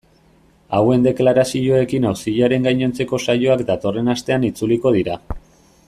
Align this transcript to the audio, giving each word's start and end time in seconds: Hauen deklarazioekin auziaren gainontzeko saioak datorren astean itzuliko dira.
Hauen 0.77 1.03
deklarazioekin 1.07 2.07
auziaren 2.13 2.67
gainontzeko 2.69 3.21
saioak 3.27 3.63
datorren 3.71 4.13
astean 4.17 4.49
itzuliko 4.51 4.97
dira. 4.99 5.21